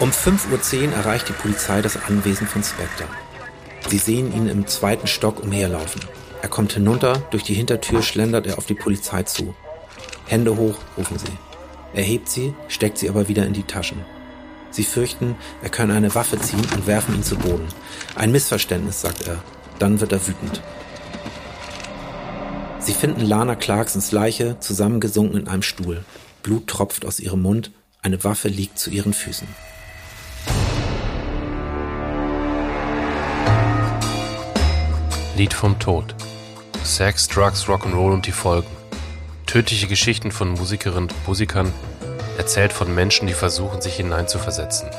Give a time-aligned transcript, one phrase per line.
[0.00, 3.04] Um 5.10 Uhr erreicht die Polizei das Anwesen von Spectre.
[3.86, 6.00] Sie sehen ihn im zweiten Stock umherlaufen.
[6.40, 9.54] Er kommt hinunter, durch die Hintertür schlendert er auf die Polizei zu.
[10.24, 11.32] Hände hoch, rufen sie.
[11.92, 14.00] Er hebt sie, steckt sie aber wieder in die Taschen.
[14.70, 17.68] Sie fürchten, er könne eine Waffe ziehen und werfen ihn zu Boden.
[18.14, 19.42] Ein Missverständnis, sagt er.
[19.78, 20.62] Dann wird er wütend.
[22.78, 26.04] Sie finden Lana Clarksons Leiche zusammengesunken in einem Stuhl.
[26.42, 27.70] Blut tropft aus ihrem Mund,
[28.00, 29.46] eine Waffe liegt zu ihren Füßen.
[35.40, 36.14] Lied vom Tod.
[36.84, 38.68] Sex, Drugs, Rock'n'Roll und die Folgen.
[39.46, 41.72] Tödliche Geschichten von Musikerinnen und Musikern,
[42.36, 44.90] erzählt von Menschen, die versuchen, sich hineinzuversetzen.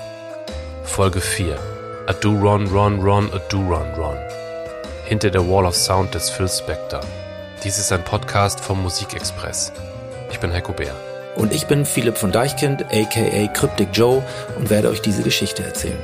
[0.84, 1.59] Folge 4.
[2.08, 4.18] A Do Ron Ron Ron A Do Ron Ron.
[5.05, 7.02] Hinter der Wall of Sound des Phil Spector.
[7.63, 9.71] Dies ist ein Podcast vom Musikexpress.
[10.32, 10.96] Ich bin Heiko Bär.
[11.35, 14.23] Und ich bin Philipp von Deichkind, aka Cryptic Joe,
[14.57, 15.99] und werde euch diese Geschichte erzählen.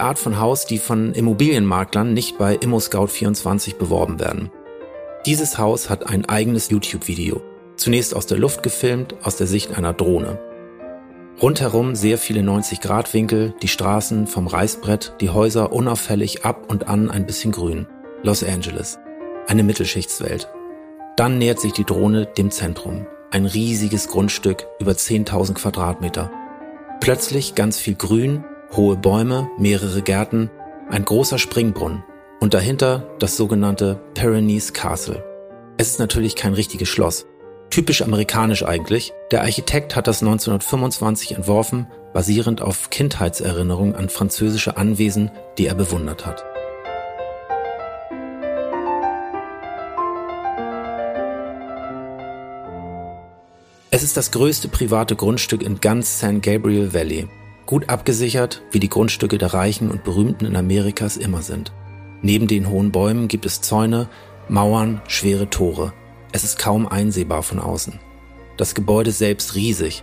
[0.00, 4.50] Art von Haus, die von Immobilienmaklern nicht bei ImmoScout24 beworben werden.
[5.26, 7.42] Dieses Haus hat ein eigenes YouTube-Video.
[7.76, 10.38] Zunächst aus der Luft gefilmt, aus der Sicht einer Drohne.
[11.40, 17.26] Rundherum sehr viele 90-Grad-Winkel, die Straßen vom Reißbrett, die Häuser unauffällig ab und an ein
[17.26, 17.86] bisschen grün.
[18.22, 18.98] Los Angeles.
[19.46, 20.48] Eine Mittelschichtswelt.
[21.16, 23.06] Dann nähert sich die Drohne dem Zentrum.
[23.30, 26.30] Ein riesiges Grundstück, über 10.000 Quadratmeter.
[27.00, 28.44] Plötzlich ganz viel Grün,
[28.76, 30.50] hohe Bäume, mehrere Gärten,
[30.88, 32.04] ein großer Springbrunnen
[32.40, 35.24] und dahinter das sogenannte Pyrenees Castle.
[35.76, 37.26] Es ist natürlich kein richtiges Schloss.
[37.70, 39.12] Typisch amerikanisch eigentlich.
[39.30, 46.26] Der Architekt hat das 1925 entworfen, basierend auf Kindheitserinnerungen an französische Anwesen, die er bewundert
[46.26, 46.44] hat.
[53.92, 57.28] Es ist das größte private Grundstück in ganz San Gabriel Valley
[57.70, 61.70] Gut abgesichert, wie die Grundstücke der Reichen und Berühmten in Amerikas immer sind.
[62.20, 64.08] Neben den hohen Bäumen gibt es Zäune,
[64.48, 65.92] Mauern, schwere Tore.
[66.32, 68.00] Es ist kaum einsehbar von außen.
[68.56, 70.02] Das Gebäude selbst riesig.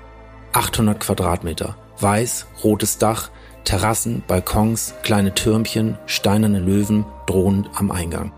[0.54, 1.76] 800 Quadratmeter.
[2.00, 3.32] Weiß, rotes Dach,
[3.66, 8.32] Terrassen, Balkons, kleine Türmchen, steinerne Löwen drohend am Eingang.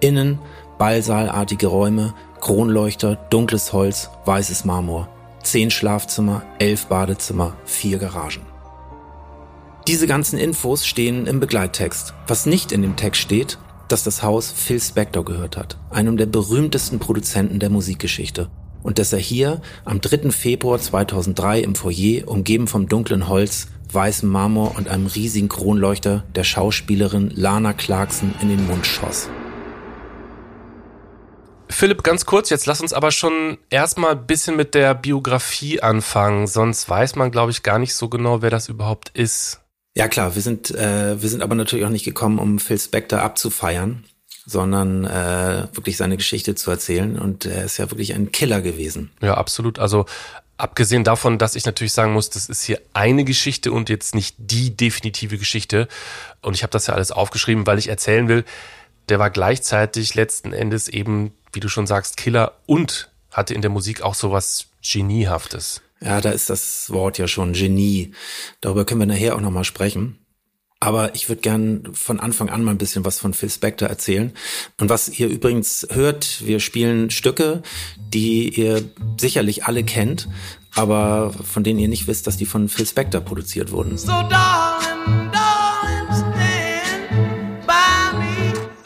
[0.00, 0.38] Innen
[0.78, 5.10] Ballsaalartige Räume, Kronleuchter, dunkles Holz, weißes Marmor.
[5.42, 8.53] Zehn Schlafzimmer, elf Badezimmer, vier Garagen.
[9.86, 12.14] Diese ganzen Infos stehen im Begleittext.
[12.26, 13.58] Was nicht in dem Text steht,
[13.88, 18.50] dass das Haus Phil Spector gehört hat, einem der berühmtesten Produzenten der Musikgeschichte.
[18.82, 20.30] Und dass er hier am 3.
[20.30, 26.44] Februar 2003 im Foyer, umgeben vom dunklen Holz, weißem Marmor und einem riesigen Kronleuchter, der
[26.44, 29.28] Schauspielerin Lana Clarkson in den Mund schoss.
[31.68, 36.46] Philipp, ganz kurz, jetzt lass uns aber schon erstmal ein bisschen mit der Biografie anfangen,
[36.46, 39.63] sonst weiß man, glaube ich, gar nicht so genau, wer das überhaupt ist.
[39.94, 43.20] Ja klar, wir sind, äh, wir sind aber natürlich auch nicht gekommen, um Phil Spector
[43.20, 44.04] abzufeiern,
[44.44, 47.18] sondern äh, wirklich seine Geschichte zu erzählen.
[47.18, 49.10] Und er ist ja wirklich ein Killer gewesen.
[49.22, 49.78] Ja, absolut.
[49.78, 50.06] Also
[50.56, 54.34] abgesehen davon, dass ich natürlich sagen muss, das ist hier eine Geschichte und jetzt nicht
[54.38, 55.86] die definitive Geschichte.
[56.42, 58.44] Und ich habe das ja alles aufgeschrieben, weil ich erzählen will,
[59.08, 63.70] der war gleichzeitig letzten Endes eben, wie du schon sagst, Killer und hatte in der
[63.70, 65.80] Musik auch sowas Geniehaftes.
[66.00, 68.12] Ja, da ist das Wort ja schon Genie.
[68.60, 70.18] Darüber können wir nachher auch nochmal sprechen.
[70.80, 74.32] Aber ich würde gern von Anfang an mal ein bisschen was von Phil Spector erzählen.
[74.78, 77.62] Und was ihr übrigens hört, wir spielen Stücke,
[77.96, 78.82] die ihr
[79.18, 80.28] sicherlich alle kennt,
[80.74, 83.96] aber von denen ihr nicht wisst, dass die von Phil Spector produziert wurden.
[83.96, 85.23] So darling,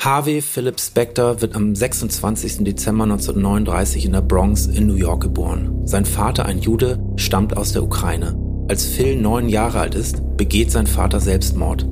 [0.09, 2.65] Harvey Philip Spector wird am 26.
[2.65, 5.87] Dezember 1939 in der Bronx in New York geboren.
[5.87, 8.35] Sein Vater, ein Jude, stammt aus der Ukraine.
[8.71, 11.87] Als Phil neun Jahre alt ist, begeht sein Vater Selbstmord.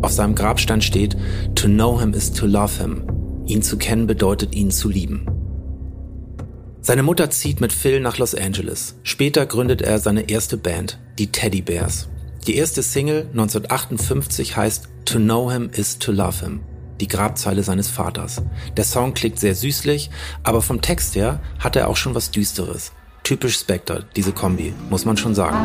[0.00, 1.18] Auf seinem Grabstein steht,
[1.54, 3.02] To know him is to love him.
[3.44, 5.26] Ihn zu kennen bedeutet ihn zu lieben.
[6.80, 8.94] Seine Mutter zieht mit Phil nach Los Angeles.
[9.02, 12.08] Später gründet er seine erste Band, die Teddy Bears.
[12.46, 16.60] Die erste Single 1958 heißt To know him is to love him
[17.00, 18.42] die Grabzeile seines Vaters.
[18.76, 20.10] Der Song klingt sehr süßlich,
[20.42, 22.92] aber vom Text her hat er auch schon was Düsteres.
[23.22, 25.58] Typisch Spectre, diese Kombi, muss man schon sagen.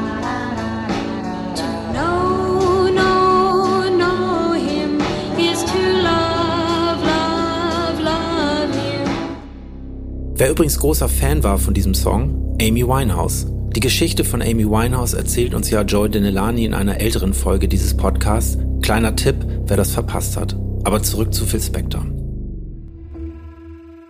[10.38, 13.48] Wer übrigens großer Fan war von diesem Song, Amy Winehouse.
[13.74, 17.96] Die Geschichte von Amy Winehouse erzählt uns ja Joy Denelani in einer älteren Folge dieses
[17.96, 18.58] Podcasts.
[18.82, 20.58] Kleiner Tipp, wer das verpasst hat.
[20.86, 22.06] Aber zurück zu Phil Spector.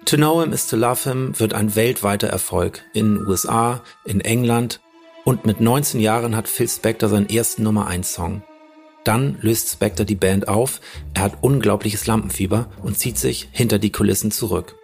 [0.04, 4.81] To Know Him is to Love Him wird ein weltweiter Erfolg in USA, in England
[5.24, 8.44] und mit 19 Jahren hat Phil Spector seinen ersten Nummer 1 Song.
[9.06, 10.81] Dann löst Spector die Band auf,
[11.13, 14.75] er hat unglaubliches Lampenfieber und zieht sich hinter die Kulissen zurück.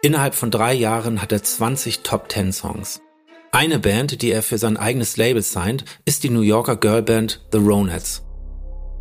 [0.00, 3.02] Innerhalb von drei Jahren hat er 20 Top 10 Songs.
[3.52, 7.58] Eine Band, die er für sein eigenes Label signed, ist die New Yorker Girlband The
[7.58, 8.22] Ronettes.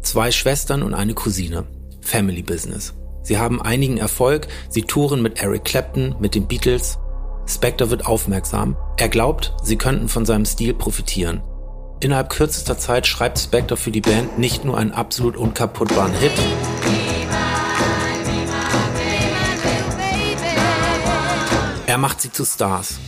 [0.01, 1.65] Zwei Schwestern und eine Cousine.
[2.07, 2.93] Family Business.
[3.21, 6.97] Sie haben einigen Erfolg, sie touren mit Eric Clapton, mit den Beatles.
[7.45, 8.77] Spector wird aufmerksam.
[8.97, 11.43] Er glaubt, sie könnten von seinem Stil profitieren.
[11.99, 16.31] Innerhalb kürzester Zeit schreibt Spector für die Band nicht nur einen absolut unkaputtbaren Hit,
[21.87, 22.99] er macht sie zu Stars.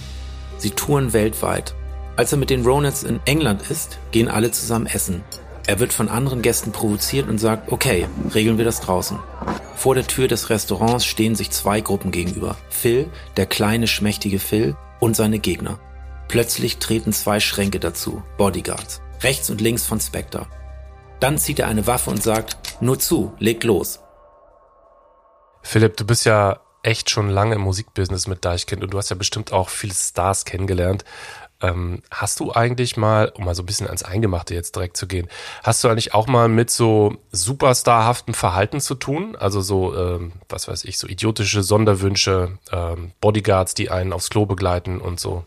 [0.58, 1.76] Sie touren weltweit.
[2.18, 5.24] Als er mit den Ronettes in England ist, gehen alle zusammen essen.
[5.70, 9.20] Er wird von anderen Gästen provoziert und sagt, okay, regeln wir das draußen.
[9.76, 12.58] Vor der Tür des Restaurants stehen sich zwei Gruppen gegenüber.
[12.72, 13.08] Phil,
[13.38, 15.80] der kleine, schmächtige Phil, und seine Gegner.
[16.28, 20.48] Plötzlich treten zwei Schränke dazu, Bodyguards, rechts und links von Spectre.
[21.20, 24.00] Dann zieht er eine Waffe und sagt, nur zu, legt los.
[25.62, 29.16] Philipp, du bist ja echt schon lange im Musikbusiness mit Deichkind und du hast ja
[29.16, 31.06] bestimmt auch viele Stars kennengelernt.
[31.62, 35.08] Ähm, hast du eigentlich mal, um mal so ein bisschen ans Eingemachte jetzt direkt zu
[35.08, 35.28] gehen,
[35.62, 39.36] hast du eigentlich auch mal mit so superstarhaftem Verhalten zu tun?
[39.36, 44.46] Also so, ähm, was weiß ich, so idiotische Sonderwünsche, ähm, Bodyguards, die einen aufs Klo
[44.46, 45.46] begleiten und so?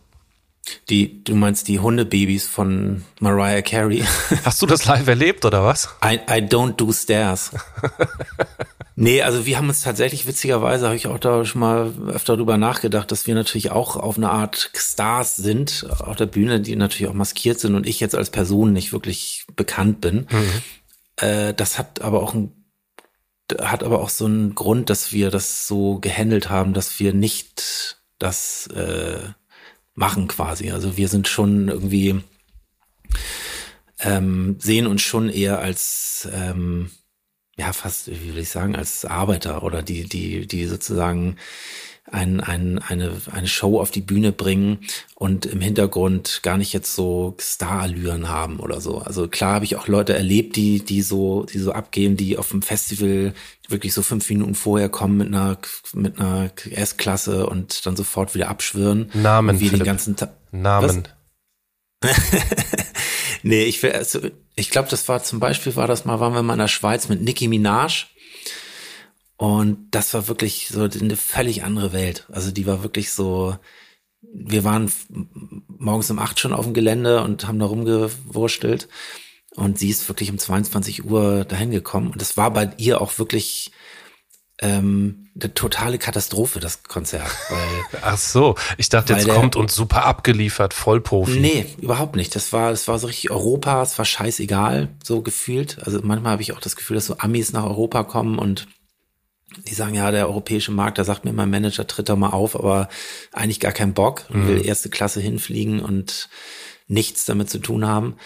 [0.88, 4.04] Die, du meinst die Hundebabys von Mariah Carey?
[4.44, 5.88] Hast du das live erlebt oder was?
[6.04, 7.52] I, I don't do stairs.
[8.96, 12.56] nee, also wir haben uns tatsächlich, witzigerweise habe ich auch da schon mal öfter drüber
[12.56, 17.10] nachgedacht, dass wir natürlich auch auf eine Art Stars sind, auf der Bühne, die natürlich
[17.10, 20.26] auch maskiert sind und ich jetzt als Person nicht wirklich bekannt bin.
[20.30, 20.62] Mhm.
[21.16, 22.52] Äh, das hat aber auch ein
[23.60, 27.98] hat aber auch so einen Grund, dass wir das so gehandelt haben, dass wir nicht
[28.18, 29.18] das äh,
[29.94, 30.70] machen quasi.
[30.70, 32.20] Also wir sind schon irgendwie,
[33.98, 36.90] ähm, sehen uns schon eher als, ähm,
[37.56, 41.37] ja, fast, wie will ich sagen, als Arbeiter oder die, die, die sozusagen
[42.10, 44.81] ein, ein, eine, eine Show auf die Bühne bringen
[45.14, 48.99] und im Hintergrund gar nicht jetzt so Starallüren haben oder so.
[48.99, 52.50] Also klar habe ich auch Leute erlebt, die, die so, die so abgehen, die auf
[52.50, 53.34] dem Festival
[53.69, 55.58] wirklich so fünf Minuten vorher kommen mit einer,
[55.94, 59.10] mit einer S-Klasse und dann sofort wieder abschwören.
[59.14, 59.60] Namen.
[59.60, 60.32] Wie den ganzen Tag.
[60.50, 61.08] Namen.
[63.42, 64.20] nee, ich also,
[64.54, 67.08] ich glaube, das war zum Beispiel, war das mal, waren wir mal in der Schweiz
[67.08, 68.06] mit Nicki Minaj
[69.36, 72.26] und das war wirklich so eine völlig andere Welt.
[72.30, 73.56] Also die war wirklich so,
[74.20, 74.92] wir waren
[75.66, 78.88] morgens um acht schon auf dem Gelände und haben da rumgewurstelt.
[79.56, 82.12] Und sie ist wirklich um 22 Uhr dahin gekommen.
[82.12, 83.72] Und es war bei ihr auch wirklich
[84.62, 87.30] ähm, eine totale Katastrophe, das Konzert.
[87.50, 91.40] Weil, Ach so, ich dachte, jetzt der, kommt und super abgeliefert, Vollprofi.
[91.40, 92.34] Nee, überhaupt nicht.
[92.34, 95.78] Das war, das war so richtig Europa, es war scheißegal, so gefühlt.
[95.84, 98.68] Also manchmal habe ich auch das Gefühl, dass so Amis nach Europa kommen und
[99.68, 102.56] die sagen, ja, der europäische Markt, da sagt mir mein Manager, tritt doch mal auf,
[102.56, 102.88] aber
[103.32, 104.48] eigentlich gar keinen Bock und mhm.
[104.48, 106.28] will erste Klasse hinfliegen und
[106.86, 108.16] nichts damit zu tun haben.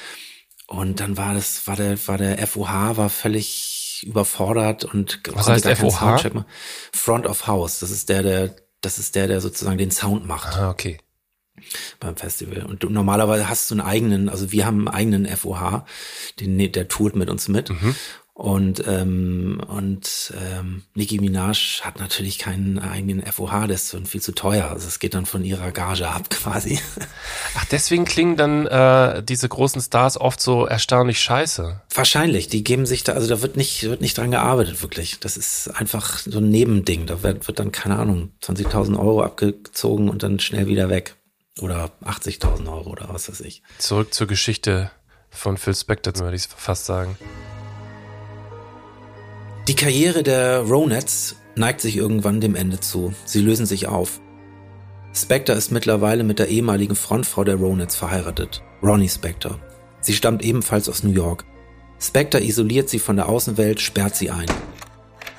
[0.69, 5.67] Und dann war das, war der, war der FOH, war völlig überfordert und was heißt
[5.67, 6.45] FOH?
[6.93, 7.79] Front of House.
[7.81, 10.57] Das ist der, der, das ist der, der sozusagen den Sound macht.
[10.57, 10.99] Ah, okay.
[12.00, 12.65] Beim Festival.
[12.65, 15.87] Und du, normalerweise hast du einen eigenen, also wir haben einen eigenen FOH,
[16.38, 17.71] den, der tourt mit uns mit.
[17.71, 17.95] Mhm.
[18.37, 24.21] Und, ähm, und ähm, Nicki Minaj hat natürlich keinen eigenen FOH, der ist dann viel
[24.21, 24.69] zu teuer.
[24.71, 26.78] Also es geht dann von ihrer Gage ab quasi.
[27.57, 31.81] Ach, deswegen klingen dann äh, diese großen Stars oft so erstaunlich scheiße.
[31.95, 35.19] Wahrscheinlich, die geben sich da, also da wird nicht, wird nicht dran gearbeitet, wirklich.
[35.19, 37.07] Das ist einfach so ein Nebending.
[37.07, 41.16] Da wird, wird dann, keine Ahnung, 20.000 Euro abgezogen und dann schnell wieder weg.
[41.62, 43.62] Oder 80.000 Euro oder was weiß ich.
[43.78, 44.90] Zurück zur Geschichte
[45.31, 47.16] von Phil Spector, würde ich fast sagen.
[49.69, 53.13] Die Karriere der Ronettes neigt sich irgendwann dem Ende zu.
[53.25, 54.21] Sie lösen sich auf.
[55.13, 59.59] Spectre ist mittlerweile mit der ehemaligen Frontfrau der Ronettes verheiratet, Ronnie Spectre.
[60.01, 61.45] Sie stammt ebenfalls aus New York.
[61.99, 64.47] Spectre isoliert sie von der Außenwelt, sperrt sie ein.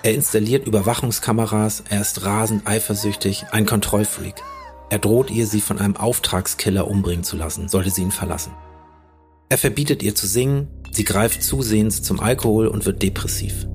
[0.03, 4.35] Er installiert Überwachungskameras, er ist rasend eifersüchtig, ein Kontrollfreak.
[4.89, 8.51] Er droht ihr, sie von einem Auftragskiller umbringen zu lassen, sollte sie ihn verlassen.
[9.47, 13.67] Er verbietet ihr zu singen, sie greift zusehends zum Alkohol und wird depressiv.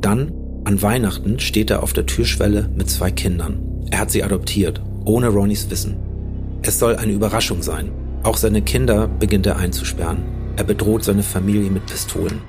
[0.00, 0.32] Dann,
[0.64, 3.86] an Weihnachten, steht er auf der Türschwelle mit zwei Kindern.
[3.90, 5.96] Er hat sie adoptiert, ohne Ronnys Wissen.
[6.62, 7.90] Es soll eine Überraschung sein.
[8.22, 10.18] Auch seine Kinder beginnt er einzusperren.
[10.56, 12.40] Er bedroht seine Familie mit Pistolen.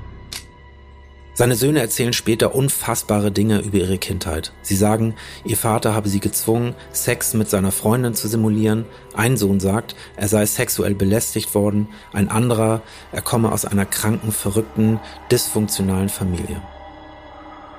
[1.40, 4.52] Seine Söhne erzählen später unfassbare Dinge über ihre Kindheit.
[4.62, 5.16] Sie sagen,
[5.46, 8.84] ihr Vater habe sie gezwungen, Sex mit seiner Freundin zu simulieren.
[9.16, 11.88] Ein Sohn sagt, er sei sexuell belästigt worden.
[12.12, 12.82] Ein anderer,
[13.14, 15.00] er komme aus einer kranken, verrückten,
[15.32, 16.62] dysfunktionalen Familie.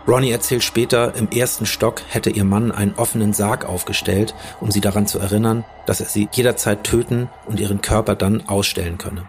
[0.08, 4.80] Ronnie erzählt später, im ersten Stock hätte ihr Mann einen offenen Sarg aufgestellt, um sie
[4.80, 9.28] daran zu erinnern, dass er sie jederzeit töten und ihren Körper dann ausstellen könne.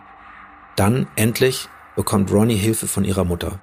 [0.76, 3.62] Dann, endlich, bekommt Ronnie Hilfe von ihrer Mutter.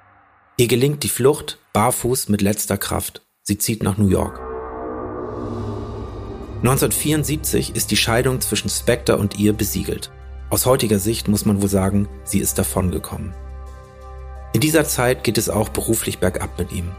[0.57, 3.21] Ihr gelingt die Flucht barfuß mit letzter Kraft.
[3.43, 4.39] Sie zieht nach New York.
[6.59, 10.11] 1974 ist die Scheidung zwischen Spectre und ihr besiegelt.
[10.49, 13.33] Aus heutiger Sicht muss man wohl sagen, sie ist davongekommen.
[14.51, 16.91] In dieser Zeit geht es auch beruflich bergab mit ihm.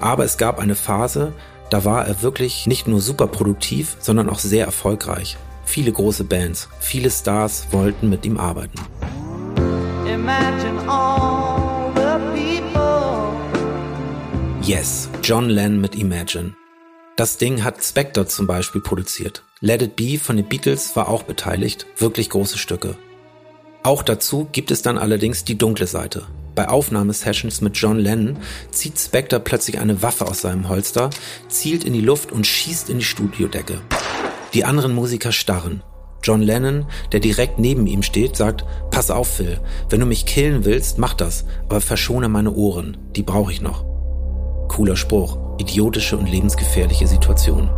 [0.00, 1.34] Aber es gab eine Phase,
[1.68, 5.36] da war er wirklich nicht nur super produktiv, sondern auch sehr erfolgreich.
[5.64, 8.80] Viele große Bands, viele Stars wollten mit ihm arbeiten.
[14.62, 16.54] Yes, John Lennon mit Imagine.
[17.16, 19.42] Das Ding hat Spector zum Beispiel produziert.
[19.60, 22.96] Let It Be von den Beatles war auch beteiligt, wirklich große Stücke.
[23.82, 26.26] Auch dazu gibt es dann allerdings die dunkle Seite.
[26.56, 28.38] Bei Aufnahmesessions mit John Lennon
[28.70, 31.10] zieht Spector plötzlich eine Waffe aus seinem Holster,
[31.48, 33.82] zielt in die Luft und schießt in die Studiodecke.
[34.54, 35.82] Die anderen Musiker starren.
[36.22, 39.60] John Lennon, der direkt neben ihm steht, sagt, pass auf Phil,
[39.90, 43.84] wenn du mich killen willst, mach das, aber verschone meine Ohren, die brauche ich noch.
[44.68, 47.68] Cooler Spruch, idiotische und lebensgefährliche Situation.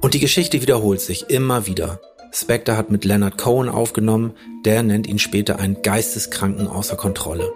[0.00, 2.00] Und die Geschichte wiederholt sich immer wieder.
[2.32, 4.32] Spectre hat mit Leonard Cohen aufgenommen,
[4.64, 7.52] der nennt ihn später einen Geisteskranken außer Kontrolle.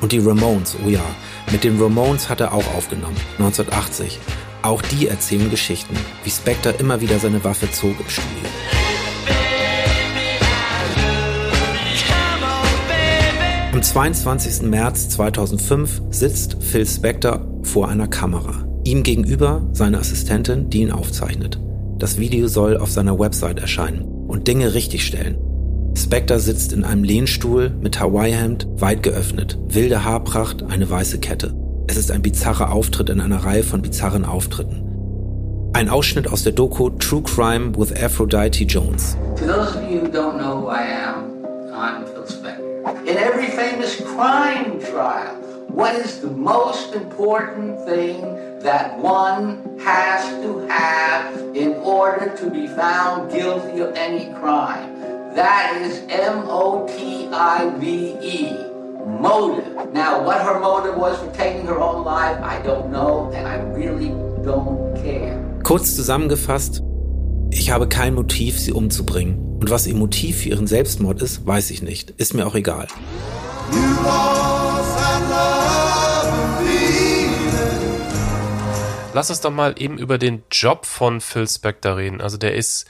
[0.00, 1.04] Und die Ramones, oh ja,
[1.50, 4.18] mit den Ramones hat er auch aufgenommen, 1980.
[4.62, 8.48] Auch die erzählen Geschichten, wie Spectre immer wieder seine Waffe zog im Studio.
[13.72, 14.62] Am 22.
[14.62, 18.64] März 2005 sitzt Phil Spector vor einer Kamera.
[18.84, 21.58] Ihm gegenüber seine Assistentin, die ihn aufzeichnet.
[21.98, 25.53] Das Video soll auf seiner Website erscheinen und Dinge richtigstellen.
[25.96, 31.54] Spectre sitzt in einem Lehnstuhl mit Hawaii-Hemd, weit geöffnet, wilde Haarpracht, eine weiße Kette.
[31.86, 35.70] Es ist ein bizarrer Auftritt in einer Reihe von bizarren Auftritten.
[35.72, 39.16] Ein Ausschnitt aus der Doku True Crime with Aphrodite Jones.
[39.38, 42.64] To those of you who don't know who I am, I'm Phil Spector.
[43.06, 45.34] In every famous crime trial,
[45.68, 48.20] what is the most important thing
[48.62, 54.93] that one has to have in order to be found guilty of any crime?
[55.34, 58.52] That is M O T I V E.
[59.20, 59.92] Motive.
[59.92, 63.56] Now, what her motive was for taking her own life, I don't know, and I
[63.76, 64.10] really
[64.44, 65.36] don't care.
[65.64, 66.82] Kurz zusammengefasst,
[67.50, 69.58] ich habe kein Motiv, sie umzubringen.
[69.58, 72.10] Und was ihr Motiv für ihren Selbstmord ist, weiß ich nicht.
[72.10, 72.86] Ist mir auch egal.
[79.12, 82.20] Lass uns doch mal eben über den Job von Phil Spector reden.
[82.20, 82.86] Also der ist,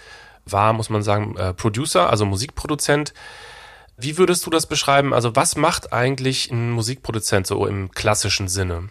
[0.47, 3.15] war, muss man sagen, äh, Producer, also Musikproduzent.
[3.97, 5.15] Wie würdest du das beschreiben?
[5.15, 8.91] Also was macht eigentlich ein Musikproduzent so im klassischen Sinne?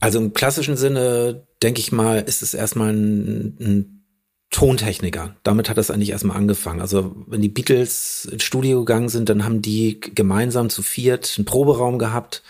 [0.00, 4.04] Also im klassischen Sinne, denke ich mal, ist es erstmal ein, ein
[4.50, 5.36] Tontechniker.
[5.42, 6.80] Damit hat das eigentlich erstmal angefangen.
[6.80, 11.46] Also wenn die Beatles ins Studio gegangen sind, dann haben die gemeinsam zu viert einen
[11.46, 12.42] Proberaum gehabt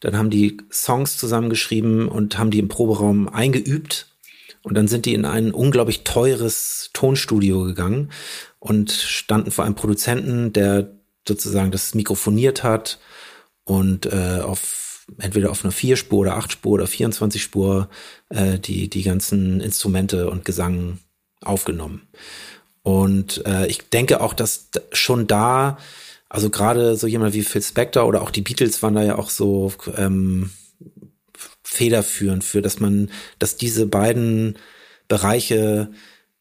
[0.00, 4.06] dann haben die Songs zusammengeschrieben und haben die im Proberaum eingeübt.
[4.62, 8.10] Und dann sind die in ein unglaublich teures Tonstudio gegangen
[8.58, 10.90] und standen vor einem Produzenten, der
[11.26, 12.98] sozusagen das mikrofoniert hat
[13.64, 17.88] und äh, auf entweder auf einer Vierspur oder Achtspur oder 24 Spur
[18.28, 20.98] äh, die die ganzen Instrumente und Gesang
[21.40, 22.08] aufgenommen.
[22.82, 25.78] Und äh, ich denke auch, dass schon da
[26.30, 29.30] also gerade so jemand wie Phil Spector oder auch die Beatles waren da ja auch
[29.30, 30.50] so ähm,
[31.70, 34.58] federführend für, dass man, dass diese beiden
[35.08, 35.90] Bereiche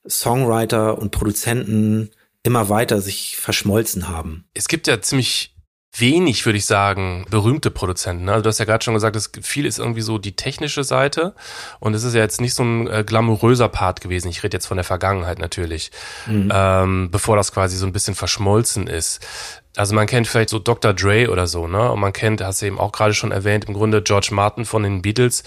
[0.08, 2.10] Songwriter und Produzenten
[2.42, 4.46] immer weiter sich verschmolzen haben.
[4.54, 5.56] Es gibt ja ziemlich
[6.00, 8.26] wenig, würde ich sagen, berühmte Produzenten.
[8.26, 8.34] Ne?
[8.34, 11.34] Also du hast ja gerade schon gesagt, dass viel ist irgendwie so die technische Seite
[11.80, 14.30] und es ist ja jetzt nicht so ein äh, glamouröser Part gewesen.
[14.30, 15.92] Ich rede jetzt von der Vergangenheit natürlich,
[16.28, 16.52] mhm.
[16.54, 19.26] ähm, bevor das quasi so ein bisschen verschmolzen ist.
[19.76, 20.94] Also man kennt vielleicht so Dr.
[20.94, 21.92] Dre oder so, ne?
[21.92, 24.84] Und man kennt, hast du eben auch gerade schon erwähnt, im Grunde George Martin von
[24.84, 25.44] den Beatles.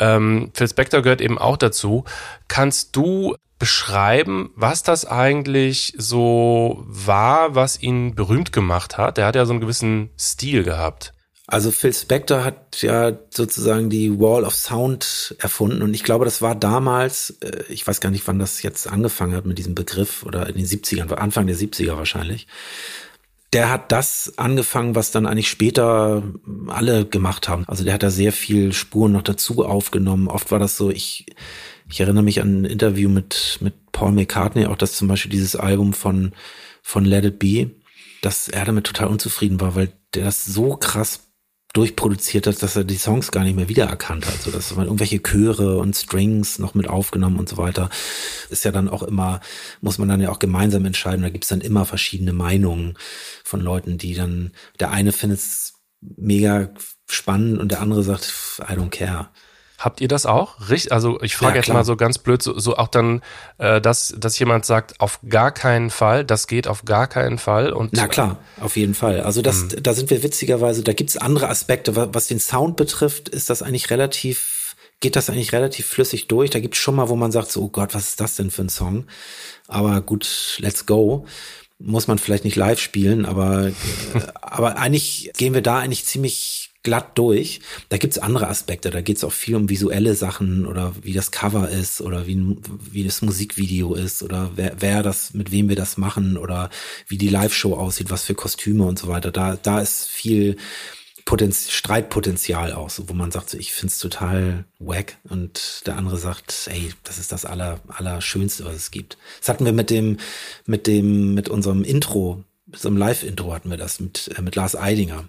[0.00, 2.04] Ähm, Phil Spector gehört eben auch dazu.
[2.48, 9.18] Kannst du beschreiben, was das eigentlich so war, was ihn berühmt gemacht hat?
[9.18, 11.12] Der hat ja so einen gewissen Stil gehabt.
[11.46, 16.40] Also Phil Spector hat ja sozusagen die Wall of Sound erfunden und ich glaube, das
[16.40, 20.22] war damals, äh, ich weiß gar nicht, wann das jetzt angefangen hat mit diesem Begriff
[20.22, 22.46] oder in den 70ern, Anfang der 70er wahrscheinlich.
[23.52, 26.22] Der hat das angefangen, was dann eigentlich später
[26.68, 27.64] alle gemacht haben.
[27.66, 30.28] Also der hat da sehr viel Spuren noch dazu aufgenommen.
[30.28, 31.26] Oft war das so, ich,
[31.88, 35.56] ich erinnere mich an ein Interview mit, mit Paul McCartney, auch dass zum Beispiel dieses
[35.56, 36.32] Album von,
[36.82, 37.70] von Let It Be,
[38.22, 41.29] dass er damit total unzufrieden war, weil der das so krass
[41.72, 44.42] durchproduziert hat, dass er die Songs gar nicht mehr wiedererkannt hat.
[44.42, 47.90] So, dass man irgendwelche Chöre und Strings noch mit aufgenommen und so weiter.
[48.48, 49.40] Ist ja dann auch immer,
[49.80, 51.22] muss man dann ja auch gemeinsam entscheiden.
[51.22, 52.94] Da gibt's dann immer verschiedene Meinungen
[53.44, 56.70] von Leuten, die dann, der eine findet es mega
[57.08, 59.30] spannend und der andere sagt, I don't care.
[59.80, 60.68] Habt ihr das auch?
[60.68, 63.22] Richtig, also ich frage ja, jetzt mal so ganz blöd, so, so auch dann,
[63.56, 67.72] äh, dass, dass jemand sagt, auf gar keinen Fall, das geht auf gar keinen Fall.
[67.72, 69.22] Und Na klar, auf jeden Fall.
[69.22, 69.82] Also das, mhm.
[69.82, 71.96] da sind wir witzigerweise, da gibt's andere Aspekte.
[71.96, 76.50] Was den Sound betrifft, ist das eigentlich relativ, geht das eigentlich relativ flüssig durch.
[76.50, 78.62] Da gibt's schon mal, wo man sagt, so, oh Gott, was ist das denn für
[78.62, 79.06] ein Song?
[79.66, 81.26] Aber gut, let's go
[81.82, 83.72] muss man vielleicht nicht live spielen, aber, äh,
[84.42, 87.60] aber eigentlich gehen wir da eigentlich ziemlich glatt durch.
[87.88, 88.90] Da gibt's andere Aspekte.
[88.90, 92.56] Da geht's auch viel um visuelle Sachen oder wie das Cover ist oder wie,
[92.90, 96.70] wie das Musikvideo ist oder wer, wer das, mit wem wir das machen oder
[97.06, 99.30] wie die Live-Show aussieht, was für Kostüme und so weiter.
[99.30, 100.56] Da, da ist viel
[101.26, 106.16] Potenz Streitpotenzial auch, so, wo man sagt, so, ich find's total wack und der andere
[106.16, 109.18] sagt, ey, das ist das aller, allerschönste, was es gibt.
[109.38, 110.16] Das hatten wir mit dem,
[110.66, 114.56] mit dem, mit unserem Intro, mit so einem Live-Intro hatten wir das mit, äh, mit
[114.56, 115.28] Lars Eidinger.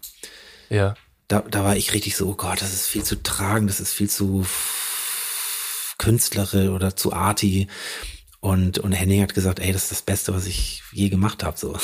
[0.70, 0.96] Ja
[1.32, 3.94] da, da war ich richtig so, oh Gott, das ist viel zu tragen, das ist
[3.94, 4.46] viel zu
[5.98, 7.68] Künstlere oder zu arty.
[8.42, 11.58] Und, und Henning hat gesagt, ey, das ist das Beste, was ich je gemacht habe.
[11.58, 11.78] So.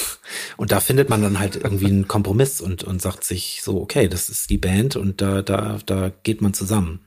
[0.58, 4.08] Und da findet man dann halt irgendwie einen Kompromiss und, und sagt sich so, okay,
[4.08, 7.06] das ist die Band und da, da, da geht man zusammen.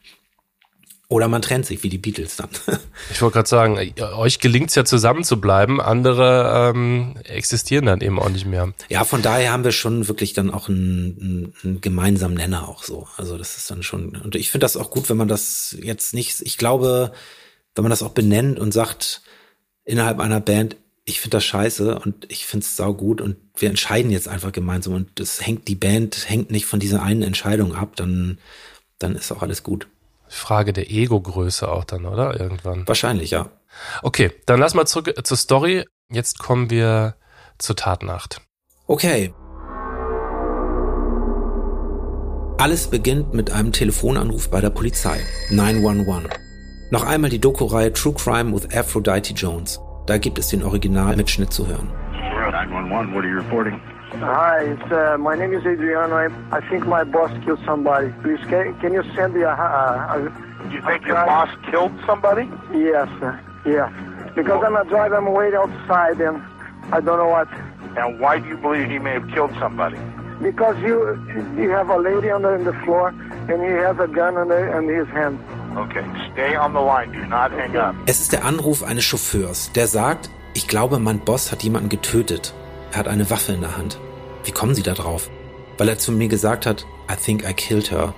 [1.11, 2.51] Oder man trennt sich, wie die Beatles dann.
[3.11, 8.01] ich wollte gerade sagen, euch gelingt es ja zusammen zu bleiben, andere ähm, existieren dann
[8.01, 8.73] eben auch nicht mehr.
[8.89, 13.09] Ja, von daher haben wir schon wirklich dann auch einen, einen, gemeinsamen Nenner auch so.
[13.17, 16.15] Also das ist dann schon, und ich finde das auch gut, wenn man das jetzt
[16.15, 17.11] nicht, ich glaube,
[17.75, 19.23] wenn man das auch benennt und sagt,
[19.85, 23.69] innerhalb einer Band, ich finde das scheiße und ich finde es sau gut und wir
[23.69, 27.75] entscheiden jetzt einfach gemeinsam und das hängt, die Band hängt nicht von dieser einen Entscheidung
[27.75, 28.39] ab, dann,
[29.01, 29.89] dann ist auch alles gut.
[30.31, 32.39] Frage der Ego-Größe auch dann, oder?
[32.39, 32.87] Irgendwann.
[32.87, 33.51] Wahrscheinlich, ja.
[34.03, 35.85] Okay, dann lass mal zurück zur Story.
[36.09, 37.17] Jetzt kommen wir
[37.59, 38.41] zur Tatnacht.
[38.87, 39.35] Okay.
[42.59, 45.21] Alles beginnt mit einem Telefonanruf bei der Polizei.
[45.51, 46.31] 911.
[46.91, 49.81] Noch einmal die Doku-Reihe True Crime with Aphrodite Jones.
[50.07, 51.91] Da gibt es den Originalmitschnitt zu hören.
[52.13, 53.81] 911, what are you reporting?
[54.19, 56.17] Hi, it's, uh, my name is Adriano.
[56.17, 58.13] I, I think my boss killed somebody.
[58.23, 59.51] Please, can, can you send me a...
[59.51, 62.49] a, a you think your boss killed somebody?
[62.73, 63.89] Yes, uh, yeah.
[64.35, 66.43] Because I'm a driver, I'm waiting outside and
[66.93, 67.49] I don't know what.
[67.97, 69.97] And why do you believe he may have killed somebody?
[70.43, 71.19] Because you
[71.57, 73.09] you have a lady on the, on the floor
[73.49, 75.39] and he has a gun in, the, in his hand.
[75.77, 77.95] Okay, stay on the line, do not hang up.
[78.07, 82.55] Es ist der Anruf eines Chauffeurs, der sagt, ich glaube, mein Boss hat jemanden getötet.
[82.93, 83.99] Er hat eine Waffe in der Hand.
[84.45, 85.31] Wie kommen Sie da drauf?
[85.79, 88.15] Weil er zu mir gesagt hat, I think I killed her.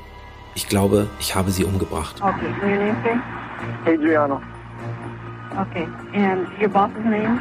[0.55, 2.17] Ich glaube, ich habe sie umgebracht.
[2.21, 3.93] Okay, your name, sir?
[3.93, 4.43] Adriano.
[5.59, 7.41] Okay, and your boss's name?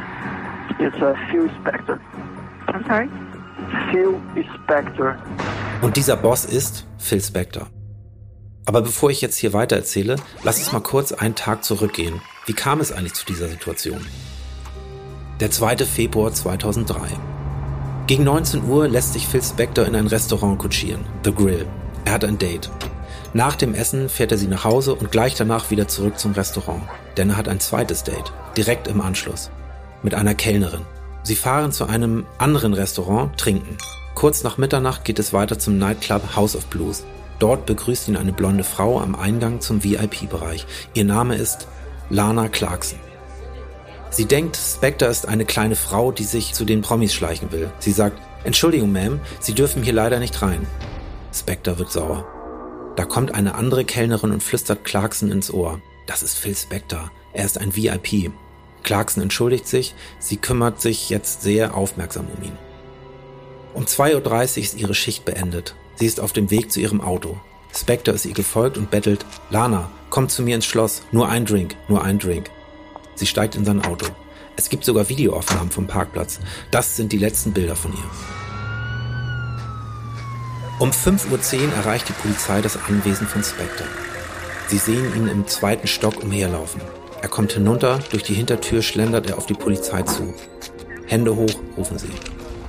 [0.78, 1.98] It's uh, Phil Spector.
[2.68, 3.08] I'm sorry?
[3.90, 4.20] Phil
[4.54, 5.16] Spector.
[5.82, 7.68] Und dieser Boss ist Phil Spector.
[8.64, 12.20] Aber bevor ich jetzt hier weiter erzähle, lass uns mal kurz einen Tag zurückgehen.
[12.46, 14.06] Wie kam es eigentlich zu dieser Situation?
[15.42, 15.78] Der 2.
[15.78, 17.00] Februar 2003.
[18.06, 21.66] Gegen 19 Uhr lässt sich Phil Spector in ein Restaurant kutschieren, The Grill.
[22.04, 22.70] Er hat ein Date.
[23.32, 26.84] Nach dem Essen fährt er sie nach Hause und gleich danach wieder zurück zum Restaurant,
[27.16, 29.50] denn er hat ein zweites Date, direkt im Anschluss,
[30.04, 30.82] mit einer Kellnerin.
[31.24, 33.78] Sie fahren zu einem anderen Restaurant, trinken.
[34.14, 37.02] Kurz nach Mitternacht geht es weiter zum Nightclub House of Blues.
[37.40, 40.66] Dort begrüßt ihn eine blonde Frau am Eingang zum VIP-Bereich.
[40.94, 41.66] Ihr Name ist
[42.10, 43.00] Lana Clarkson.
[44.12, 47.72] Sie denkt, Spectre ist eine kleine Frau, die sich zu den Promis schleichen will.
[47.78, 50.66] Sie sagt, Entschuldigung, Ma'am, Sie dürfen hier leider nicht rein.
[51.32, 52.26] Spectre wird sauer.
[52.94, 55.80] Da kommt eine andere Kellnerin und flüstert Clarkson ins Ohr.
[56.06, 57.10] Das ist Phil Spector.
[57.32, 58.30] Er ist ein VIP.
[58.82, 62.58] Clarkson entschuldigt sich, sie kümmert sich jetzt sehr aufmerksam um ihn.
[63.72, 65.74] Um 2.30 Uhr ist ihre Schicht beendet.
[65.94, 67.38] Sie ist auf dem Weg zu ihrem Auto.
[67.74, 71.76] Spectre ist ihr gefolgt und bettelt, Lana, komm zu mir ins Schloss, nur ein Drink,
[71.88, 72.50] nur ein Drink.
[73.14, 74.06] Sie steigt in sein Auto.
[74.56, 76.40] Es gibt sogar Videoaufnahmen vom Parkplatz.
[76.70, 78.10] Das sind die letzten Bilder von ihr.
[80.78, 81.30] Um 5.10
[81.68, 83.84] Uhr erreicht die Polizei das Anwesen von Spectre.
[84.66, 86.80] Sie sehen ihn im zweiten Stock umherlaufen.
[87.20, 90.34] Er kommt hinunter, durch die Hintertür schlendert er auf die Polizei zu.
[91.06, 92.08] Hände hoch, rufen sie.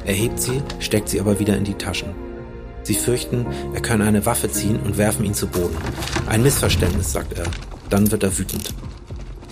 [0.06, 2.14] Er hebt sie, steckt sie aber wieder in die Taschen.
[2.84, 5.78] Sie fürchten, er könne eine Waffe ziehen und werfen ihn zu Boden.
[6.28, 7.46] Ein Missverständnis, sagt er.
[7.90, 8.74] Dann wird er wütend.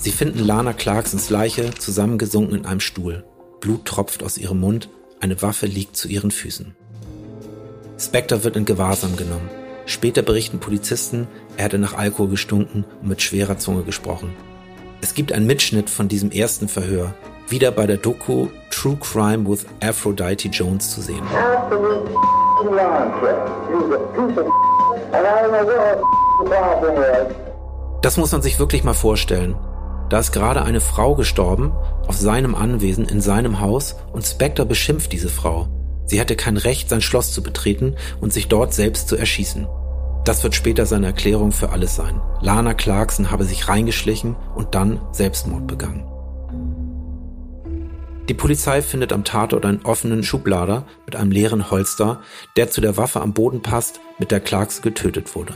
[0.01, 3.23] Sie finden Lana Clarksons Leiche zusammengesunken in einem Stuhl.
[3.59, 6.75] Blut tropft aus ihrem Mund, eine Waffe liegt zu ihren Füßen.
[7.99, 9.47] Spectre wird in Gewahrsam genommen.
[9.85, 14.33] Später berichten Polizisten, er hätte nach Alkohol gestunken und mit schwerer Zunge gesprochen.
[15.01, 17.13] Es gibt einen Mitschnitt von diesem ersten Verhör,
[17.47, 21.21] wieder bei der Doku True Crime with Aphrodite Jones zu sehen.
[28.01, 29.55] Das muss man sich wirklich mal vorstellen.
[30.11, 31.71] Da ist gerade eine Frau gestorben,
[32.05, 35.69] auf seinem Anwesen, in seinem Haus, und Spectre beschimpft diese Frau.
[36.05, 39.69] Sie hätte kein Recht, sein Schloss zu betreten und sich dort selbst zu erschießen.
[40.25, 42.19] Das wird später seine Erklärung für alles sein.
[42.41, 46.05] Lana Clarkson habe sich reingeschlichen und dann Selbstmord begangen.
[48.27, 52.19] Die Polizei findet am Tatort einen offenen Schublader mit einem leeren Holster,
[52.57, 55.53] der zu der Waffe am Boden passt, mit der Clarkson getötet wurde.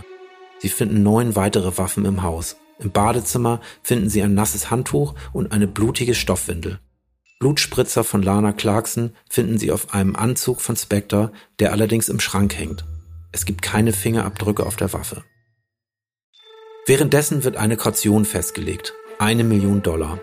[0.59, 2.55] Sie finden neun weitere Waffen im Haus.
[2.79, 6.79] Im Badezimmer finden sie ein nasses Handtuch und eine blutige Stoffwindel.
[7.39, 12.57] Blutspritzer von Lana Clarkson finden sie auf einem Anzug von Spectre, der allerdings im Schrank
[12.57, 12.85] hängt.
[13.31, 15.23] Es gibt keine Fingerabdrücke auf der Waffe.
[16.85, 18.93] Währenddessen wird eine Kaution festgelegt.
[19.19, 20.19] Eine Million Dollar.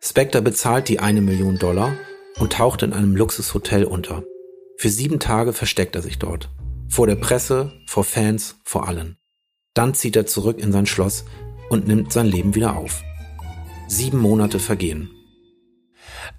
[0.00, 1.96] Spectre bezahlt die eine Million Dollar
[2.38, 4.24] und taucht in einem Luxushotel unter.
[4.76, 6.50] Für sieben Tage versteckt er sich dort.
[6.88, 9.19] Vor der Presse, vor Fans, vor allen.
[9.74, 11.24] Dann zieht er zurück in sein Schloss
[11.68, 13.02] und nimmt sein Leben wieder auf.
[13.86, 15.10] Sieben Monate vergehen.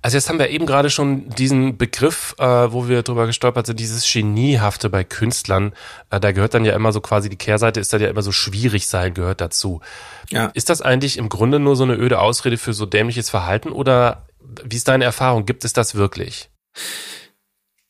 [0.01, 3.79] Also jetzt haben wir eben gerade schon diesen Begriff, äh, wo wir drüber gestolpert sind,
[3.79, 5.73] dieses Geniehafte bei Künstlern.
[6.09, 8.31] Äh, da gehört dann ja immer so quasi die Kehrseite, ist dann ja immer so
[8.31, 9.81] schwierig sein, gehört dazu.
[10.29, 10.47] Ja.
[10.53, 14.25] Ist das eigentlich im Grunde nur so eine öde Ausrede für so dämliches Verhalten oder
[14.63, 15.45] wie ist deine Erfahrung?
[15.45, 16.49] Gibt es das wirklich?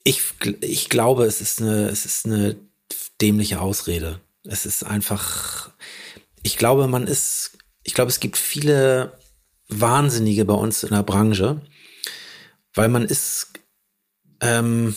[0.03, 0.21] Ich,
[0.61, 2.57] ich glaube, es ist eine, es ist eine
[3.21, 4.19] dämliche Ausrede.
[4.43, 5.71] Es ist einfach,
[6.43, 9.17] ich glaube, man ist, ich glaube, es gibt viele
[9.67, 11.61] Wahnsinnige bei uns in der Branche,
[12.73, 13.53] weil man ist
[14.41, 14.95] ähm,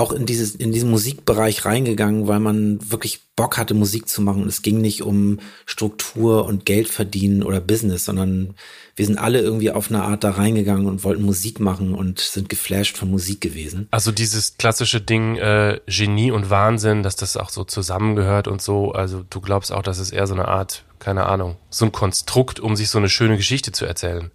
[0.00, 4.42] auch in dieses in diesen Musikbereich reingegangen, weil man wirklich Bock hatte Musik zu machen.
[4.42, 8.54] Und es ging nicht um Struktur und Geld verdienen oder Business, sondern
[8.96, 12.48] wir sind alle irgendwie auf eine Art da reingegangen und wollten Musik machen und sind
[12.48, 13.88] geflasht von Musik gewesen.
[13.90, 18.92] Also dieses klassische Ding äh, Genie und Wahnsinn, dass das auch so zusammengehört und so.
[18.92, 22.58] Also du glaubst auch, dass es eher so eine Art, keine Ahnung, so ein Konstrukt,
[22.58, 24.30] um sich so eine schöne Geschichte zu erzählen.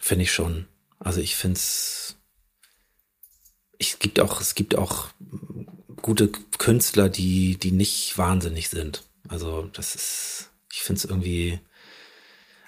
[0.00, 0.66] Finde ich schon.
[1.00, 2.07] Also ich finde es,
[3.78, 5.08] es gibt auch, es gibt auch
[6.02, 9.04] gute Künstler, die, die nicht wahnsinnig sind.
[9.28, 11.60] Also das ist, ich finde es irgendwie,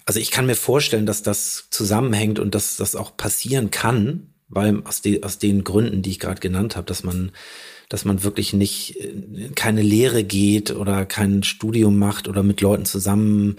[0.05, 4.83] also ich kann mir vorstellen, dass das zusammenhängt und dass das auch passieren kann, weil
[4.85, 7.33] aus, de, aus den Gründen, die ich gerade genannt habe, dass man,
[7.88, 8.96] dass man wirklich nicht
[9.55, 13.57] keine Lehre geht oder kein Studium macht oder mit Leuten zusammen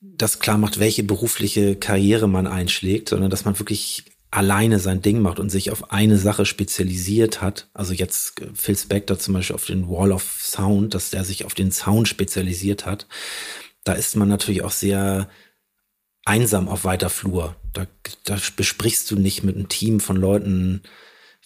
[0.00, 5.22] das klar macht, welche berufliche Karriere man einschlägt, sondern dass man wirklich alleine sein Ding
[5.22, 7.68] macht und sich auf eine Sache spezialisiert hat.
[7.72, 11.44] Also jetzt äh, Phil Spector zum Beispiel auf den Wall of Sound, dass der sich
[11.44, 13.06] auf den Sound spezialisiert hat.
[13.84, 15.28] Da ist man natürlich auch sehr
[16.24, 17.54] einsam auf weiter Flur.
[17.72, 17.86] Da,
[18.24, 20.82] da besprichst du nicht mit einem Team von Leuten,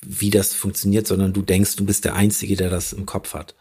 [0.01, 3.55] wie das funktioniert, sondern du denkst, du bist der Einzige, der das im Kopf hat.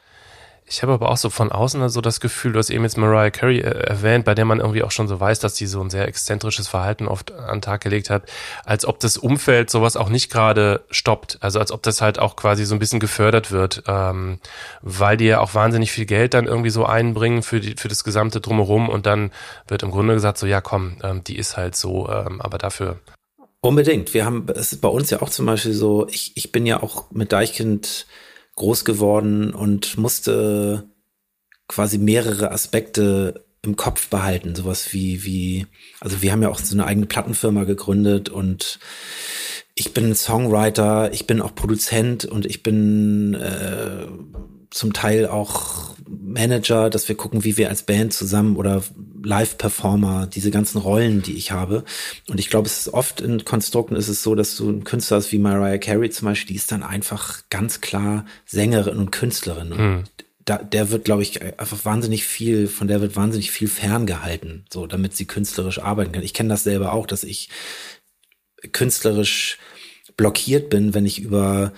[0.70, 3.32] Ich habe aber auch so von außen so das Gefühl, du hast eben jetzt Mariah
[3.32, 5.90] Carey äh, erwähnt, bei der man irgendwie auch schon so weiß, dass die so ein
[5.90, 8.24] sehr exzentrisches Verhalten oft an den Tag gelegt hat,
[8.66, 11.38] als ob das Umfeld sowas auch nicht gerade stoppt.
[11.40, 14.40] Also als ob das halt auch quasi so ein bisschen gefördert wird, ähm,
[14.82, 18.04] weil die ja auch wahnsinnig viel Geld dann irgendwie so einbringen für, die, für das
[18.04, 19.32] gesamte Drumherum und dann
[19.70, 23.00] wird im Grunde gesagt, so ja komm, ähm, die ist halt so, ähm, aber dafür
[23.62, 24.14] Unbedingt.
[24.14, 26.84] Wir haben, es ist bei uns ja auch zum Beispiel so, ich, ich bin ja
[26.84, 28.06] auch mit Deichkind
[28.58, 30.90] groß geworden und musste
[31.68, 34.56] quasi mehrere Aspekte im Kopf behalten.
[34.56, 35.68] Sowas wie, wie,
[36.02, 38.80] also wir haben ja auch so eine eigene Plattenfirma gegründet und
[39.76, 44.08] ich bin Songwriter, ich bin auch Produzent und ich bin äh,
[44.70, 48.84] zum Teil auch Manager, dass wir gucken, wie wir als Band zusammen oder
[49.24, 51.84] Live-Performer, diese ganzen Rollen, die ich habe.
[52.30, 55.18] Und ich glaube, es ist oft in Konstrukten ist es so, dass du einen Künstler
[55.18, 59.72] hast wie Mariah Carey zum Beispiel, die ist dann einfach ganz klar Sängerin und Künstlerin.
[59.72, 60.04] Und mhm.
[60.46, 64.88] da, der wird, glaube ich, einfach wahnsinnig viel, von der wird wahnsinnig viel ferngehalten, so
[64.88, 66.24] damit sie künstlerisch arbeiten kann.
[66.24, 67.50] Ich kenne das selber auch, dass ich
[68.72, 69.58] künstlerisch
[70.16, 71.74] blockiert bin, wenn ich über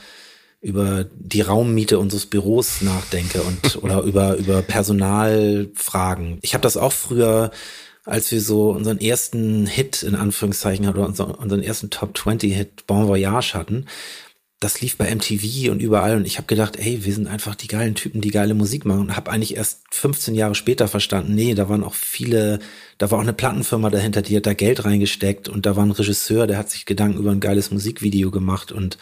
[0.61, 6.39] über die Raummiete unseres Büros nachdenke und oder über über Personalfragen.
[6.41, 7.51] Ich habe das auch früher,
[8.03, 13.07] als wir so unseren ersten Hit in Anführungszeichen oder unseren ersten Top 20 Hit Bon
[13.07, 13.85] Voyage hatten.
[14.61, 17.67] Das lief bei MTV und überall und ich habe gedacht, ey, wir sind einfach die
[17.69, 21.53] geilen Typen, die geile Musik machen und habe eigentlich erst 15 Jahre später verstanden, nee,
[21.53, 22.59] da waren auch viele,
[22.97, 25.91] da war auch eine Plattenfirma dahinter, die hat da Geld reingesteckt und da war ein
[25.91, 28.97] Regisseur, der hat sich Gedanken über ein geiles Musikvideo gemacht und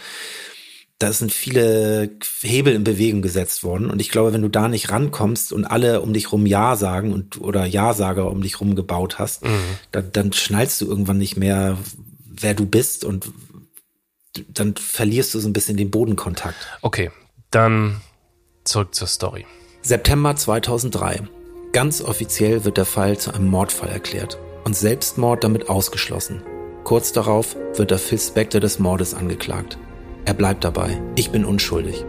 [0.99, 2.09] da sind viele
[2.41, 3.91] Hebel in Bewegung gesetzt worden.
[3.91, 7.13] Und ich glaube, wenn du da nicht rankommst und alle um dich rum Ja sagen
[7.13, 9.49] und oder Ja-Sager um dich rum gebaut hast, mhm.
[9.91, 11.77] dann, dann schnallst du irgendwann nicht mehr,
[12.25, 13.31] wer du bist und
[14.49, 16.67] dann verlierst du so ein bisschen den Bodenkontakt.
[16.81, 17.11] Okay,
[17.51, 18.01] dann
[18.63, 19.45] zurück zur Story.
[19.81, 21.27] September 2003.
[21.73, 26.41] Ganz offiziell wird der Fall zu einem Mordfall erklärt und Selbstmord damit ausgeschlossen.
[26.83, 29.77] Kurz darauf wird der Phil Spector des Mordes angeklagt.
[30.27, 31.01] Er bleibt dabei.
[31.15, 32.03] Ich bin unschuldig.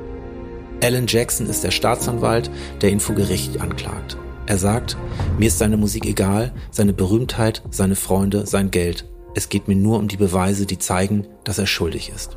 [0.82, 2.50] Alan Jackson ist der Staatsanwalt,
[2.82, 4.16] der ihn vor Gericht anklagt.
[4.46, 4.96] Er sagt,
[5.38, 9.08] mir ist seine Musik egal, seine Berühmtheit, seine Freunde, sein Geld.
[9.36, 12.36] Es geht mir nur um die Beweise, die zeigen, dass er schuldig ist.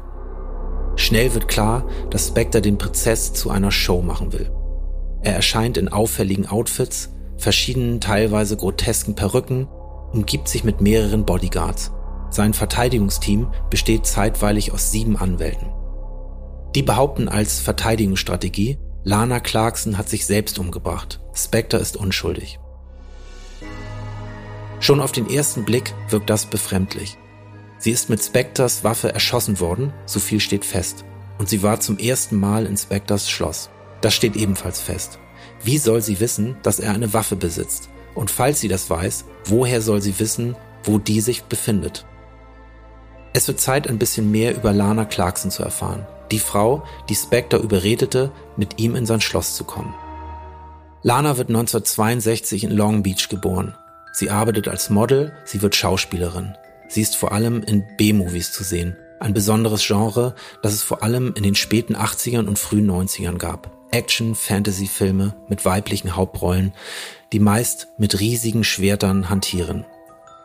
[0.97, 4.51] Schnell wird klar, dass Spectre den Prozess zu einer Show machen will.
[5.23, 9.67] Er erscheint in auffälligen Outfits, verschiedenen teilweise grotesken Perücken,
[10.11, 11.91] umgibt sich mit mehreren Bodyguards.
[12.31, 15.69] Sein Verteidigungsteam besteht zeitweilig aus sieben Anwälten.
[16.73, 21.19] Die behaupten als Verteidigungsstrategie, Lana Clarkson hat sich selbst umgebracht.
[21.35, 22.59] Spectre ist unschuldig.
[24.79, 27.17] Schon auf den ersten Blick wirkt das befremdlich.
[27.77, 31.03] Sie ist mit Specters Waffe erschossen worden, so viel steht fest.
[31.37, 33.69] Und sie war zum ersten Mal in Specters Schloss.
[33.99, 35.19] Das steht ebenfalls fest.
[35.63, 37.89] Wie soll sie wissen, dass er eine Waffe besitzt?
[38.15, 42.05] Und falls sie das weiß, woher soll sie wissen, wo die sich befindet?
[43.33, 46.05] Es wird Zeit, ein bisschen mehr über Lana Clarkson zu erfahren.
[46.31, 49.93] Die Frau, die Spectre überredete, mit ihm in sein Schloss zu kommen.
[51.03, 53.75] Lana wird 1962 in Long Beach geboren.
[54.13, 56.55] Sie arbeitet als Model, sie wird Schauspielerin.
[56.89, 58.97] Sie ist vor allem in B-Movies zu sehen.
[59.19, 63.71] Ein besonderes Genre, das es vor allem in den späten 80ern und frühen 90ern gab.
[63.91, 66.73] Action, Fantasy-Filme mit weiblichen Hauptrollen,
[67.31, 69.85] die meist mit riesigen Schwertern hantieren.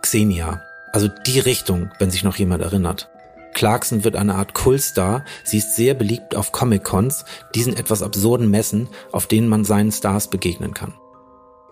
[0.03, 3.11] Xenia, also die Richtung, wenn sich noch jemand erinnert.
[3.57, 5.25] Clarkson wird eine Art Kultstar.
[5.43, 10.29] Sie ist sehr beliebt auf Comic-Cons, diesen etwas absurden Messen, auf denen man seinen Stars
[10.29, 10.93] begegnen kann.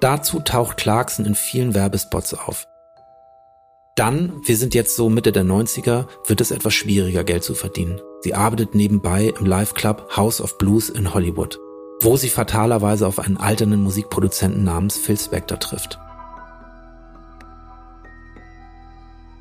[0.01, 2.67] Dazu taucht Clarkson in vielen Werbespots auf.
[3.97, 8.01] Dann, wir sind jetzt so Mitte der 90er, wird es etwas schwieriger, Geld zu verdienen.
[8.23, 11.61] Sie arbeitet nebenbei im Live-Club House of Blues in Hollywood,
[12.01, 15.99] wo sie fatalerweise auf einen alternden Musikproduzenten namens Phil Spector trifft.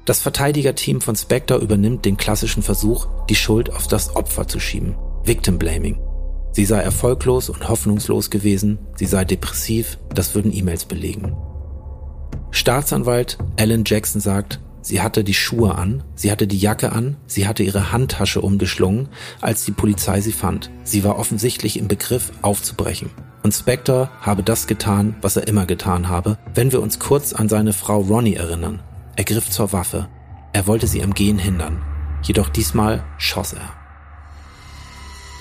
[0.05, 4.95] Das Verteidigerteam von Spectre übernimmt den klassischen Versuch, die Schuld auf das Opfer zu schieben.
[5.23, 5.97] Victim Blaming.
[6.51, 11.37] Sie sei erfolglos und hoffnungslos gewesen, sie sei depressiv, das würden E-Mails belegen.
[12.51, 17.47] Staatsanwalt Alan Jackson sagt, sie hatte die Schuhe an, sie hatte die Jacke an, sie
[17.47, 19.07] hatte ihre Handtasche umgeschlungen,
[19.39, 20.69] als die Polizei sie fand.
[20.83, 23.09] Sie war offensichtlich im Begriff aufzubrechen.
[23.41, 27.47] Und Spectre habe das getan, was er immer getan habe, wenn wir uns kurz an
[27.47, 28.81] seine Frau Ronnie erinnern.
[29.15, 30.09] Er griff zur Waffe.
[30.53, 31.81] Er wollte sie am Gehen hindern.
[32.23, 33.73] Jedoch diesmal schoss er.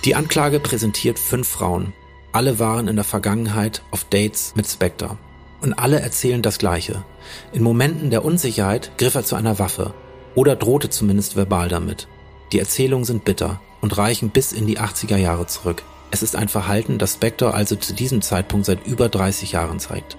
[0.04, 1.92] Die Anklage präsentiert fünf Frauen.
[2.32, 5.16] Alle waren in der Vergangenheit auf Dates mit Spectre.
[5.60, 7.04] Und alle erzählen das Gleiche.
[7.52, 9.94] In Momenten der Unsicherheit griff er zu einer Waffe
[10.34, 12.08] oder drohte zumindest verbal damit.
[12.52, 15.82] Die Erzählungen sind bitter und reichen bis in die 80er Jahre zurück.
[16.10, 20.18] Es ist ein Verhalten, das Spectre also zu diesem Zeitpunkt seit über 30 Jahren zeigt.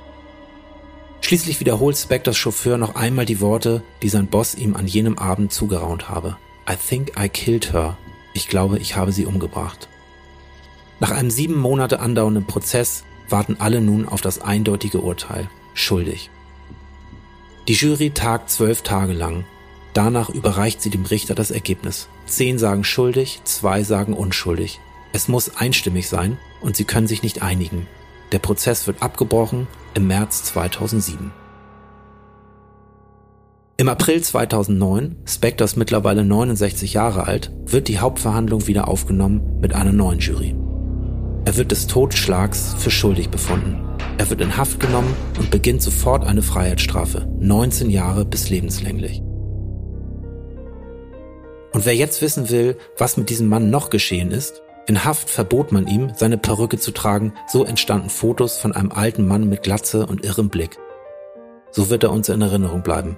[1.23, 5.53] Schließlich wiederholt Spectors Chauffeur noch einmal die Worte, die sein Boss ihm an jenem Abend
[5.53, 6.36] zugeraunt habe.
[6.69, 7.97] I think I killed her.
[8.33, 9.88] Ich glaube, ich habe sie umgebracht.
[10.99, 15.49] Nach einem sieben Monate andauernden Prozess warten alle nun auf das eindeutige Urteil.
[15.73, 16.29] Schuldig.
[17.69, 19.45] Die Jury tagt zwölf Tage lang.
[19.93, 22.09] Danach überreicht sie dem Richter das Ergebnis.
[22.25, 24.81] Zehn sagen schuldig, zwei sagen unschuldig.
[25.13, 27.88] Es muss einstimmig sein und sie können sich nicht einigen.
[28.34, 31.32] Der Prozess wird abgebrochen im März 2007.
[33.78, 39.91] Im April 2009, Spector mittlerweile 69 Jahre alt, wird die Hauptverhandlung wieder aufgenommen mit einer
[39.91, 40.56] neuen Jury.
[41.46, 43.86] Er wird des Totschlags für schuldig befunden.
[44.17, 49.22] Er wird in Haft genommen und beginnt sofort eine Freiheitsstrafe, 19 Jahre bis lebenslänglich.
[51.72, 55.72] Und wer jetzt wissen will, was mit diesem Mann noch geschehen ist, in Haft verbot
[55.72, 60.06] man ihm, seine Perücke zu tragen, so entstanden Fotos von einem alten Mann mit Glatze
[60.06, 60.78] und irrem Blick.
[61.72, 63.17] So wird er uns in Erinnerung bleiben.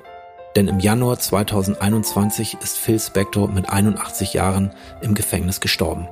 [0.55, 6.07] Denn im Januar 2021 ist Phil Spector mit 81 Jahren im Gefängnis gestorben.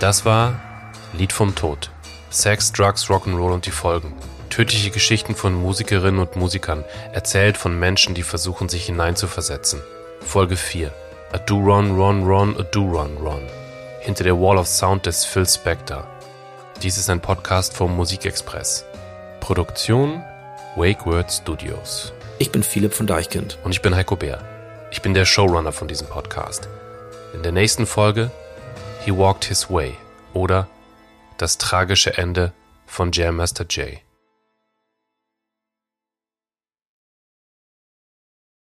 [0.00, 0.58] Das war
[1.12, 1.90] Lied vom Tod.
[2.30, 4.14] Sex, Drugs, Rock'n'Roll und die Folgen
[4.58, 9.80] Tödliche Geschichten von Musikerinnen und Musikern, erzählt von Menschen, die versuchen, sich hineinzuversetzen.
[10.20, 10.92] Folge 4.
[11.30, 13.42] A Do Ron Ron Ron A Do Ron Ron.
[14.00, 16.08] Hinter der Wall of Sound des Phil Spector.
[16.82, 18.84] Dies ist ein Podcast vom Musikexpress.
[19.38, 20.24] Produktion
[20.74, 22.12] Wake Word Studios.
[22.40, 23.58] Ich bin Philipp von Deichkind.
[23.62, 24.42] Und ich bin Heiko Bär.
[24.90, 26.68] Ich bin der Showrunner von diesem Podcast.
[27.32, 28.32] In der nächsten Folge
[29.04, 29.94] He Walked His Way
[30.34, 30.66] oder
[31.36, 32.52] Das tragische Ende
[32.86, 34.00] von Jam Master Jay.